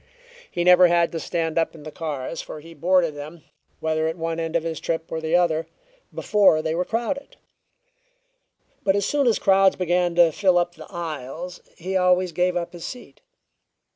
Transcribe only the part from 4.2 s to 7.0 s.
end of his trip or the other, before they were